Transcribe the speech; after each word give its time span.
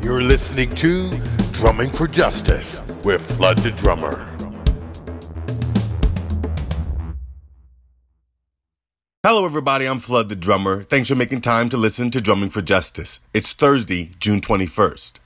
You're 0.00 0.22
listening 0.22 0.74
to 0.76 1.10
Drumming 1.52 1.90
for 1.90 2.06
Justice 2.06 2.80
with 3.04 3.20
Flood 3.36 3.58
the 3.58 3.70
Drummer. 3.72 4.32
Hello, 9.24 9.44
everybody. 9.44 9.86
I'm 9.86 9.98
Flood 9.98 10.28
the 10.28 10.36
Drummer. 10.36 10.84
Thanks 10.84 11.08
for 11.08 11.16
making 11.16 11.40
time 11.40 11.68
to 11.70 11.76
listen 11.76 12.12
to 12.12 12.20
Drumming 12.20 12.50
for 12.50 12.62
Justice. 12.62 13.18
It's 13.34 13.52
Thursday, 13.52 14.12
June 14.20 14.40
21st. 14.40 15.18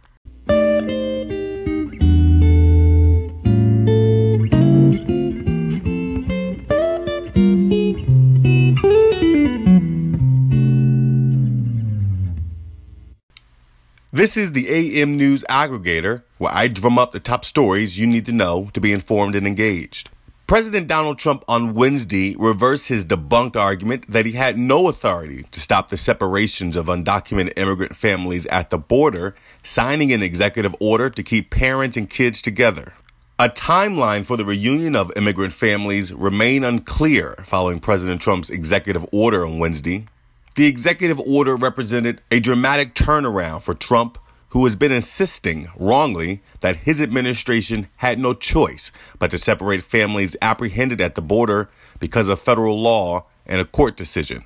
This 14.20 14.36
is 14.36 14.52
the 14.52 14.68
AM 14.68 15.16
News 15.16 15.44
Aggregator, 15.48 16.24
where 16.36 16.52
I 16.54 16.68
drum 16.68 16.98
up 16.98 17.12
the 17.12 17.20
top 17.20 17.42
stories 17.42 17.98
you 17.98 18.06
need 18.06 18.26
to 18.26 18.34
know 18.34 18.68
to 18.74 18.78
be 18.78 18.92
informed 18.92 19.34
and 19.34 19.46
engaged. 19.46 20.10
President 20.46 20.88
Donald 20.88 21.18
Trump 21.18 21.42
on 21.48 21.72
Wednesday 21.72 22.36
reversed 22.38 22.88
his 22.88 23.06
debunked 23.06 23.56
argument 23.56 24.04
that 24.10 24.26
he 24.26 24.32
had 24.32 24.58
no 24.58 24.88
authority 24.88 25.46
to 25.52 25.58
stop 25.58 25.88
the 25.88 25.96
separations 25.96 26.76
of 26.76 26.88
undocumented 26.88 27.54
immigrant 27.56 27.96
families 27.96 28.44
at 28.48 28.68
the 28.68 28.76
border, 28.76 29.34
signing 29.62 30.12
an 30.12 30.22
executive 30.22 30.76
order 30.80 31.08
to 31.08 31.22
keep 31.22 31.48
parents 31.48 31.96
and 31.96 32.10
kids 32.10 32.42
together. 32.42 32.92
A 33.38 33.48
timeline 33.48 34.26
for 34.26 34.36
the 34.36 34.44
reunion 34.44 34.96
of 34.96 35.10
immigrant 35.16 35.54
families 35.54 36.12
remain 36.12 36.62
unclear 36.62 37.36
following 37.42 37.80
President 37.80 38.20
Trump's 38.20 38.50
executive 38.50 39.06
order 39.12 39.46
on 39.46 39.58
Wednesday, 39.58 40.04
the 40.56 40.66
executive 40.66 41.20
order 41.20 41.54
represented 41.54 42.20
a 42.30 42.40
dramatic 42.40 42.94
turnaround 42.94 43.62
for 43.62 43.74
Trump, 43.74 44.18
who 44.48 44.64
has 44.64 44.74
been 44.74 44.90
insisting, 44.90 45.68
wrongly, 45.76 46.42
that 46.60 46.76
his 46.76 47.00
administration 47.00 47.86
had 47.98 48.18
no 48.18 48.34
choice 48.34 48.90
but 49.18 49.30
to 49.30 49.38
separate 49.38 49.82
families 49.82 50.36
apprehended 50.42 51.00
at 51.00 51.14
the 51.14 51.22
border 51.22 51.70
because 52.00 52.28
of 52.28 52.40
federal 52.40 52.80
law 52.80 53.24
and 53.46 53.60
a 53.60 53.64
court 53.64 53.96
decision. 53.96 54.44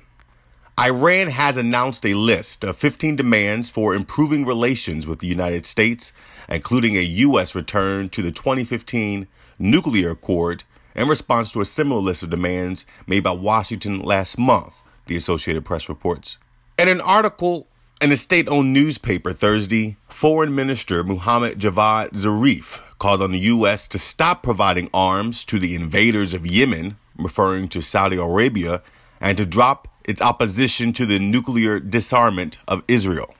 Iran 0.79 1.27
has 1.29 1.57
announced 1.57 2.05
a 2.05 2.13
list 2.13 2.63
of 2.63 2.75
15 2.77 3.15
demands 3.15 3.71
for 3.71 3.95
improving 3.95 4.45
relations 4.45 5.07
with 5.07 5.19
the 5.19 5.27
United 5.27 5.65
States, 5.65 6.13
including 6.49 6.97
a 6.97 7.01
U.S. 7.01 7.55
return 7.55 8.09
to 8.09 8.21
the 8.21 8.31
2015 8.31 9.27
nuclear 9.57 10.11
accord 10.11 10.65
in 10.95 11.07
response 11.07 11.51
to 11.53 11.61
a 11.61 11.65
similar 11.65 12.01
list 12.01 12.21
of 12.21 12.29
demands 12.29 12.85
made 13.07 13.23
by 13.23 13.31
Washington 13.31 13.99
last 13.99 14.37
month 14.37 14.81
the 15.07 15.15
Associated 15.15 15.65
Press 15.65 15.89
reports. 15.89 16.37
In 16.77 16.87
an 16.87 17.01
article 17.01 17.67
in 18.01 18.11
a 18.11 18.17
state 18.17 18.47
owned 18.49 18.73
newspaper 18.73 19.33
Thursday, 19.33 19.97
Foreign 20.09 20.53
Minister 20.53 21.03
Muhammad 21.03 21.59
Javad 21.59 22.11
Zarif 22.11 22.81
called 22.99 23.21
on 23.21 23.31
the 23.31 23.39
U.S. 23.39 23.87
to 23.89 23.99
stop 23.99 24.43
providing 24.43 24.89
arms 24.93 25.45
to 25.45 25.59
the 25.59 25.75
invaders 25.75 26.33
of 26.33 26.45
Yemen, 26.45 26.97
referring 27.17 27.67
to 27.69 27.81
Saudi 27.81 28.17
Arabia, 28.17 28.81
and 29.19 29.37
to 29.37 29.45
drop 29.45 29.87
its 30.03 30.21
opposition 30.21 30.93
to 30.93 31.05
the 31.05 31.19
nuclear 31.19 31.79
disarmament 31.79 32.57
of 32.67 32.83
Israel. 32.87 33.33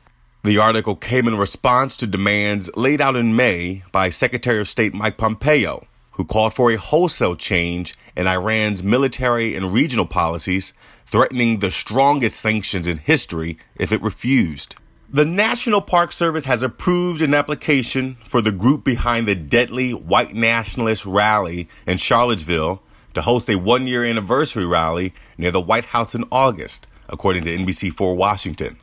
The 0.43 0.57
article 0.57 0.95
came 0.95 1.27
in 1.27 1.37
response 1.37 1.97
to 1.97 2.07
demands 2.07 2.69
laid 2.75 3.01
out 3.01 3.15
in 3.15 3.35
May 3.35 3.83
by 3.91 4.09
Secretary 4.09 4.59
of 4.59 4.69
State 4.69 4.93
Mike 4.93 5.17
Pompeo, 5.17 5.87
who 6.15 6.25
called 6.25 6.53
for 6.53 6.71
a 6.71 6.77
wholesale 6.77 7.35
change 7.35 7.95
in 8.15 8.27
Iran's 8.27 8.83
military 8.83 9.55
and 9.55 9.73
regional 9.73 10.05
policies 10.05 10.73
threatening 11.05 11.59
the 11.59 11.71
strongest 11.71 12.39
sanctions 12.39 12.87
in 12.87 12.97
history 12.97 13.57
if 13.75 13.91
it 13.91 14.01
refused. 14.01 14.75
The 15.09 15.25
National 15.25 15.81
Park 15.81 16.11
Service 16.11 16.45
has 16.45 16.63
approved 16.63 17.21
an 17.21 17.33
application 17.33 18.17
for 18.25 18.41
the 18.41 18.51
group 18.51 18.83
behind 18.83 19.27
the 19.27 19.35
deadly 19.35 19.93
white 19.93 20.33
nationalist 20.33 21.05
rally 21.05 21.69
in 21.85 21.97
Charlottesville 21.97 22.81
to 23.13 23.21
host 23.21 23.49
a 23.49 23.55
one 23.55 23.85
year 23.87 24.03
anniversary 24.03 24.65
rally 24.65 25.13
near 25.37 25.51
the 25.51 25.61
White 25.61 25.85
House 25.85 26.15
in 26.15 26.25
August, 26.31 26.87
according 27.07 27.43
to 27.43 27.55
NBC4 27.55 28.15
Washington. 28.15 28.77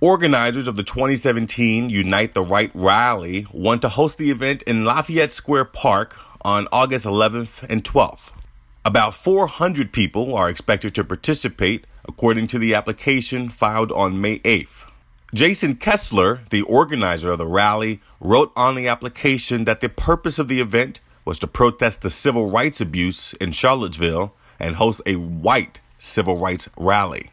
Organizers 0.00 0.68
of 0.68 0.76
the 0.76 0.82
2017 0.82 1.88
Unite 1.88 2.34
the 2.34 2.44
Right 2.44 2.70
rally 2.74 3.46
want 3.52 3.82
to 3.82 3.88
host 3.88 4.16
the 4.18 4.30
event 4.30 4.62
in 4.64 4.84
Lafayette 4.84 5.32
Square 5.32 5.66
Park 5.66 6.16
on 6.44 6.68
August 6.70 7.06
11th 7.06 7.62
and 7.70 7.82
12th. 7.82 8.32
About 8.84 9.14
400 9.14 9.92
people 9.92 10.34
are 10.34 10.50
expected 10.50 10.94
to 10.94 11.04
participate, 11.04 11.86
according 12.06 12.46
to 12.48 12.58
the 12.58 12.74
application 12.74 13.48
filed 13.48 13.90
on 13.90 14.20
May 14.20 14.40
8th. 14.40 14.84
Jason 15.32 15.76
Kessler, 15.76 16.40
the 16.50 16.62
organizer 16.62 17.30
of 17.30 17.38
the 17.38 17.46
rally, 17.46 18.00
wrote 18.20 18.52
on 18.54 18.74
the 18.74 18.86
application 18.86 19.64
that 19.64 19.80
the 19.80 19.88
purpose 19.88 20.38
of 20.38 20.48
the 20.48 20.60
event 20.60 21.00
was 21.24 21.38
to 21.38 21.46
protest 21.46 22.02
the 22.02 22.10
civil 22.10 22.50
rights 22.50 22.80
abuse 22.80 23.32
in 23.34 23.50
Charlottesville 23.50 24.34
and 24.60 24.76
host 24.76 25.00
a 25.06 25.16
white 25.16 25.80
civil 25.98 26.38
rights 26.38 26.68
rally. 26.76 27.30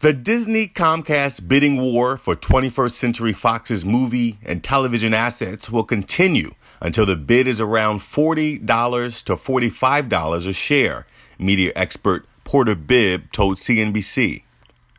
The 0.00 0.12
Disney 0.12 0.68
Comcast 0.68 1.48
bidding 1.48 1.80
war 1.80 2.16
for 2.16 2.36
21st 2.36 2.90
Century 2.90 3.32
Fox's 3.32 3.84
movie 3.84 4.38
and 4.44 4.62
television 4.62 5.14
assets 5.14 5.70
will 5.70 5.84
continue 5.84 6.54
until 6.80 7.06
the 7.06 7.16
bid 7.16 7.46
is 7.46 7.60
around 7.60 8.00
$40 8.00 8.58
to 9.24 9.36
$45 9.36 10.48
a 10.48 10.52
share, 10.52 11.06
media 11.38 11.72
expert 11.74 12.26
Porter 12.44 12.74
Bibb 12.74 13.30
told 13.32 13.56
CNBC. 13.56 14.42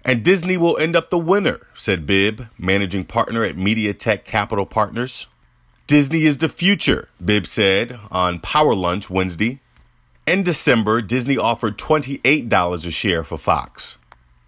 And 0.05 0.23
Disney 0.23 0.57
will 0.57 0.77
end 0.77 0.95
up 0.95 1.09
the 1.09 1.17
winner, 1.17 1.67
said 1.73 2.05
Bibb, 2.05 2.47
managing 2.57 3.05
partner 3.05 3.43
at 3.43 3.55
MediaTech 3.55 4.23
Capital 4.23 4.65
Partners. 4.65 5.27
Disney 5.87 6.23
is 6.23 6.37
the 6.37 6.49
future, 6.49 7.09
Bibb 7.23 7.45
said 7.45 7.99
on 8.11 8.39
Power 8.39 8.75
Lunch 8.75 9.09
Wednesday. 9.09 9.59
In 10.27 10.43
December, 10.43 11.01
Disney 11.01 11.37
offered 11.37 11.77
$28 11.79 12.87
a 12.87 12.91
share 12.91 13.23
for 13.23 13.37
Fox. 13.37 13.97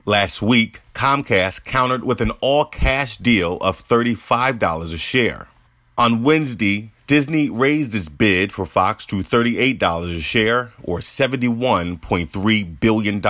Last 0.06 0.42
week, 0.42 0.82
Comcast 0.94 1.66
countered 1.66 2.04
with 2.04 2.22
an 2.22 2.32
all 2.42 2.66
cash 2.66 3.18
deal 3.18 3.58
of 3.58 3.78
$35 3.78 4.94
a 4.94 4.98
share. 4.98 5.48
On 5.98 6.22
Wednesday, 6.24 6.92
Disney 7.12 7.50
raised 7.50 7.94
its 7.94 8.08
bid 8.08 8.54
for 8.54 8.66
Fox 8.66 9.06
to 9.08 9.18
$38 9.18 10.16
a 10.16 10.22
share, 10.22 10.72
or 10.82 11.00
$71.3 11.00 12.80
billion. 12.80 13.22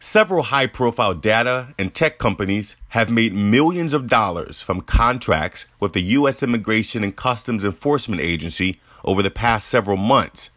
Several 0.00 0.42
high 0.42 0.66
profile 0.66 1.14
data 1.14 1.72
and 1.78 1.94
tech 1.94 2.18
companies 2.18 2.74
have 2.88 3.08
made 3.08 3.32
millions 3.32 3.94
of 3.94 4.08
dollars 4.08 4.60
from 4.60 4.80
contracts 4.80 5.66
with 5.78 5.92
the 5.92 6.02
U.S. 6.18 6.42
Immigration 6.42 7.04
and 7.04 7.14
Customs 7.14 7.64
Enforcement 7.64 8.20
Agency 8.20 8.80
over 9.04 9.22
the 9.22 9.30
past 9.30 9.68
several 9.68 9.96
months, 9.96 10.50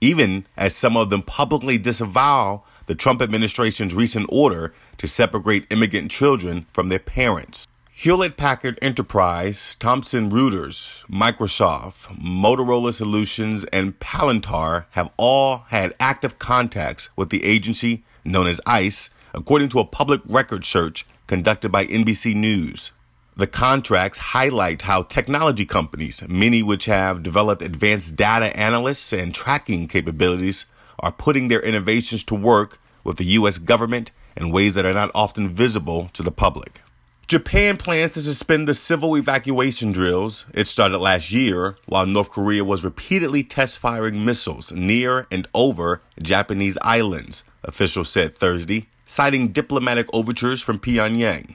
even 0.00 0.46
as 0.56 0.74
some 0.74 0.96
of 0.96 1.10
them 1.10 1.20
publicly 1.20 1.76
disavow 1.76 2.62
the 2.86 2.94
Trump 2.94 3.20
administration's 3.20 3.92
recent 3.92 4.24
order 4.30 4.72
to 4.96 5.06
separate 5.06 5.70
immigrant 5.70 6.10
children 6.10 6.64
from 6.72 6.88
their 6.88 6.98
parents. 6.98 7.66
Hewlett 8.02 8.38
Packard 8.38 8.78
Enterprise, 8.80 9.76
Thomson 9.78 10.30
Reuters, 10.30 11.04
Microsoft, 11.04 12.06
Motorola 12.18 12.94
Solutions, 12.94 13.66
and 13.74 14.00
Palantir 14.00 14.86
have 14.92 15.10
all 15.18 15.66
had 15.68 15.92
active 16.00 16.38
contacts 16.38 17.10
with 17.14 17.28
the 17.28 17.44
agency 17.44 18.02
known 18.24 18.46
as 18.46 18.58
ICE, 18.64 19.10
according 19.34 19.68
to 19.68 19.80
a 19.80 19.84
public 19.84 20.22
record 20.26 20.64
search 20.64 21.06
conducted 21.26 21.68
by 21.68 21.84
NBC 21.84 22.34
News. 22.34 22.92
The 23.36 23.46
contracts 23.46 24.16
highlight 24.32 24.80
how 24.80 25.02
technology 25.02 25.66
companies, 25.66 26.26
many 26.26 26.62
which 26.62 26.86
have 26.86 27.22
developed 27.22 27.60
advanced 27.60 28.16
data 28.16 28.56
analysts 28.58 29.12
and 29.12 29.34
tracking 29.34 29.88
capabilities, 29.88 30.64
are 31.00 31.12
putting 31.12 31.48
their 31.48 31.60
innovations 31.60 32.24
to 32.24 32.34
work 32.34 32.80
with 33.04 33.18
the 33.18 33.24
U.S. 33.24 33.58
government 33.58 34.10
in 34.38 34.50
ways 34.50 34.72
that 34.72 34.86
are 34.86 34.94
not 34.94 35.10
often 35.14 35.50
visible 35.50 36.08
to 36.14 36.22
the 36.22 36.32
public. 36.32 36.80
Japan 37.30 37.76
plans 37.76 38.10
to 38.10 38.20
suspend 38.20 38.66
the 38.66 38.74
civil 38.74 39.16
evacuation 39.16 39.92
drills 39.92 40.46
it 40.52 40.66
started 40.66 40.98
last 40.98 41.30
year 41.30 41.76
while 41.86 42.04
North 42.04 42.28
Korea 42.28 42.64
was 42.64 42.82
repeatedly 42.82 43.44
test 43.44 43.78
firing 43.78 44.24
missiles 44.24 44.72
near 44.72 45.28
and 45.30 45.46
over 45.54 46.02
Japanese 46.20 46.76
islands, 46.82 47.44
officials 47.62 48.10
said 48.10 48.36
Thursday, 48.36 48.88
citing 49.06 49.52
diplomatic 49.52 50.08
overtures 50.12 50.60
from 50.60 50.80
Pyongyang. 50.80 51.54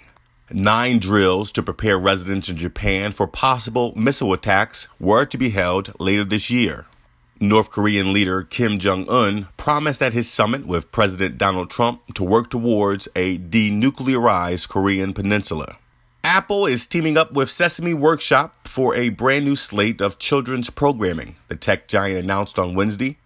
Nine 0.50 0.98
drills 0.98 1.52
to 1.52 1.62
prepare 1.62 2.00
residents 2.00 2.48
in 2.48 2.56
Japan 2.56 3.12
for 3.12 3.28
possible 3.28 3.92
missile 3.98 4.32
attacks 4.32 4.88
were 4.98 5.26
to 5.26 5.38
be 5.38 5.50
held 5.50 5.92
later 6.00 6.24
this 6.24 6.50
year. 6.50 6.86
North 7.40 7.70
Korean 7.70 8.14
leader 8.14 8.44
Kim 8.44 8.80
Jong 8.80 9.10
un 9.10 9.50
promised 9.58 10.02
at 10.02 10.14
his 10.14 10.30
summit 10.30 10.66
with 10.66 10.92
President 10.94 11.38
Donald 11.38 11.70
Trump 11.70 12.02
to 12.14 12.24
work 12.24 12.50
towards 12.50 13.10
a 13.14 13.38
denuclearized 13.38 14.70
Korean 14.70 15.14
peninsula. 15.14 15.78
Apple 16.24 16.66
is 16.66 16.88
teaming 16.88 17.18
up 17.18 17.34
with 17.34 17.52
Sesame 17.52 17.94
Workshop 17.94 18.68
for 18.68 18.96
a 18.96 19.10
brand 19.10 19.44
new 19.44 19.58
slate 19.58 20.00
of 20.00 20.18
children's 20.18 20.70
programming, 20.70 21.36
the 21.50 21.58
tech 21.58 21.90
giant 21.90 22.20
announced 22.20 22.58
on 22.58 22.74
Wednesday. 22.74 23.18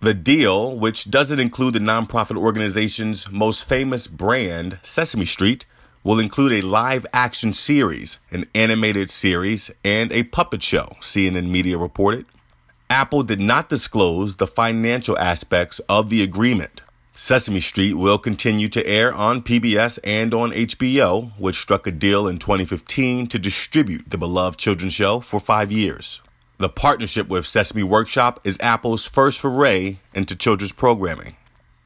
The 0.00 0.14
deal, 0.14 0.74
which 0.74 1.10
doesn't 1.10 1.40
include 1.40 1.74
the 1.74 1.80
nonprofit 1.80 2.38
organization's 2.38 3.30
most 3.30 3.68
famous 3.68 4.06
brand, 4.06 4.78
Sesame 4.82 5.26
Street, 5.26 5.66
will 6.02 6.18
include 6.18 6.52
a 6.52 6.66
live 6.66 7.04
action 7.12 7.52
series, 7.52 8.18
an 8.30 8.46
animated 8.54 9.10
series, 9.10 9.70
and 9.84 10.10
a 10.12 10.22
puppet 10.22 10.62
show, 10.62 10.96
CNN 11.00 11.50
Media 11.50 11.76
reported. 11.76 12.24
Apple 12.90 13.22
did 13.22 13.38
not 13.40 13.68
disclose 13.68 14.36
the 14.36 14.46
financial 14.46 15.18
aspects 15.18 15.78
of 15.90 16.08
the 16.08 16.22
agreement. 16.22 16.80
Sesame 17.12 17.60
Street 17.60 17.94
will 17.94 18.16
continue 18.16 18.68
to 18.68 18.86
air 18.86 19.12
on 19.12 19.42
PBS 19.42 19.98
and 20.04 20.32
on 20.32 20.52
HBO, 20.52 21.32
which 21.38 21.60
struck 21.60 21.86
a 21.86 21.90
deal 21.90 22.26
in 22.26 22.38
2015 22.38 23.26
to 23.26 23.38
distribute 23.38 24.08
the 24.08 24.16
beloved 24.16 24.58
children's 24.58 24.94
show 24.94 25.20
for 25.20 25.38
five 25.38 25.70
years. 25.70 26.22
The 26.56 26.70
partnership 26.70 27.28
with 27.28 27.46
Sesame 27.46 27.82
Workshop 27.82 28.40
is 28.42 28.56
Apple's 28.60 29.06
first 29.06 29.40
foray 29.40 29.98
into 30.14 30.34
children's 30.34 30.72
programming. 30.72 31.36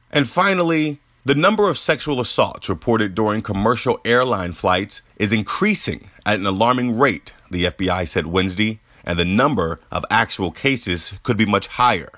And 0.09 0.29
finally, 0.29 0.99
the 1.25 1.35
number 1.35 1.69
of 1.69 1.77
sexual 1.77 2.21
assaults 2.21 2.69
reported 2.69 3.13
during 3.13 3.41
commercial 3.41 3.99
airline 4.05 4.53
flights 4.53 5.01
is 5.17 5.33
increasing 5.33 6.09
at 6.25 6.39
an 6.39 6.45
alarming 6.45 6.97
rate, 6.97 7.33
the 7.51 7.65
FBI 7.65 8.07
said 8.07 8.27
Wednesday, 8.27 8.79
and 9.03 9.19
the 9.19 9.25
number 9.25 9.79
of 9.91 10.05
actual 10.09 10.51
cases 10.51 11.13
could 11.23 11.37
be 11.37 11.45
much 11.45 11.67
higher. 11.67 12.09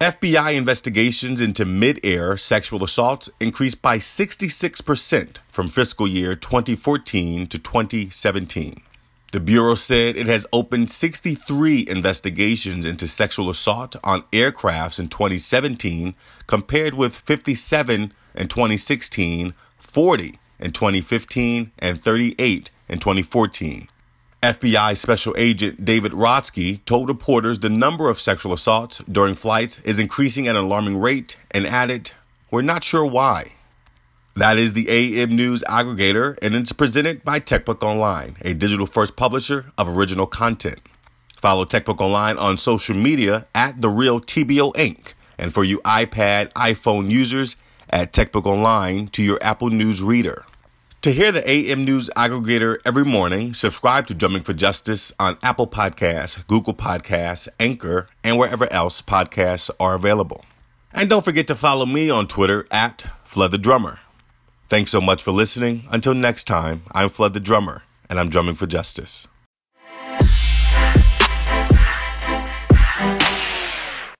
FBI 0.00 0.54
investigations 0.54 1.40
into 1.40 1.64
mid 1.64 2.00
air 2.02 2.36
sexual 2.36 2.82
assaults 2.82 3.30
increased 3.40 3.80
by 3.80 3.98
66% 3.98 5.38
from 5.48 5.68
fiscal 5.68 6.08
year 6.08 6.34
2014 6.34 7.46
to 7.46 7.58
2017. 7.58 8.82
The 9.34 9.40
Bureau 9.40 9.74
said 9.74 10.16
it 10.16 10.26
has 10.26 10.46
opened 10.52 10.90
63 10.90 11.86
investigations 11.88 12.86
into 12.86 13.08
sexual 13.08 13.50
assault 13.50 13.96
on 14.04 14.22
aircrafts 14.32 15.00
in 15.00 15.08
2017, 15.08 16.14
compared 16.46 16.94
with 16.94 17.16
57 17.16 18.12
in 18.34 18.48
2016, 18.48 19.54
40 19.78 20.38
in 20.60 20.72
2015, 20.72 21.72
and 21.78 22.00
38 22.00 22.70
in 22.88 22.98
2014. 22.98 23.88
FBI 24.44 24.94
Special 24.98 25.34
Agent 25.38 25.86
David 25.86 26.12
Rotsky 26.12 26.84
told 26.84 27.08
reporters 27.08 27.60
the 27.60 27.70
number 27.70 28.10
of 28.10 28.20
sexual 28.20 28.52
assaults 28.52 28.98
during 29.10 29.34
flights 29.34 29.80
is 29.86 29.98
increasing 29.98 30.46
at 30.46 30.54
an 30.54 30.64
alarming 30.64 30.98
rate 30.98 31.38
and 31.52 31.66
added, 31.66 32.10
We're 32.50 32.60
not 32.60 32.84
sure 32.84 33.06
why. 33.06 33.52
That 34.36 34.58
is 34.58 34.74
the 34.74 34.90
AM 34.90 35.34
News 35.34 35.62
aggregator, 35.66 36.36
and 36.42 36.54
it's 36.54 36.72
presented 36.72 37.24
by 37.24 37.40
TechBook 37.40 37.82
Online, 37.82 38.36
a 38.42 38.52
digital 38.52 38.84
first 38.84 39.16
publisher 39.16 39.72
of 39.78 39.96
original 39.96 40.26
content. 40.26 40.80
Follow 41.40 41.64
TechBook 41.64 42.02
Online 42.02 42.36
on 42.36 42.58
social 42.58 42.94
media 42.94 43.46
at 43.54 43.80
The 43.80 43.88
Real 43.88 44.20
TBO 44.20 44.74
Inc. 44.74 45.14
And 45.38 45.54
for 45.54 45.64
you 45.64 45.78
iPad, 45.86 46.52
iPhone 46.52 47.10
users, 47.10 47.56
at 47.88 48.12
TechBook 48.12 48.44
Online 48.44 49.08
to 49.08 49.22
your 49.22 49.38
Apple 49.40 49.70
News 49.70 50.02
reader. 50.02 50.44
To 51.04 51.12
hear 51.12 51.30
the 51.32 51.46
AM 51.46 51.84
News 51.84 52.08
aggregator 52.16 52.78
every 52.82 53.04
morning, 53.04 53.52
subscribe 53.52 54.06
to 54.06 54.14
Drumming 54.14 54.42
for 54.42 54.54
Justice 54.54 55.12
on 55.20 55.36
Apple 55.42 55.66
Podcasts, 55.66 56.46
Google 56.46 56.72
Podcasts, 56.72 57.46
Anchor, 57.60 58.08
and 58.24 58.38
wherever 58.38 58.72
else 58.72 59.02
podcasts 59.02 59.68
are 59.78 59.94
available. 59.94 60.46
And 60.94 61.10
don't 61.10 61.22
forget 61.22 61.46
to 61.48 61.54
follow 61.54 61.84
me 61.84 62.08
on 62.08 62.26
Twitter 62.26 62.66
at 62.70 63.04
Flood 63.22 63.50
the 63.50 63.58
Drummer. 63.58 64.00
Thanks 64.70 64.92
so 64.92 65.02
much 65.02 65.22
for 65.22 65.30
listening. 65.30 65.86
Until 65.90 66.14
next 66.14 66.44
time, 66.44 66.84
I'm 66.92 67.10
Flood 67.10 67.34
the 67.34 67.38
Drummer, 67.38 67.82
and 68.08 68.18
I'm 68.18 68.30
drumming 68.30 68.54
for 68.54 68.66
justice. 68.66 69.28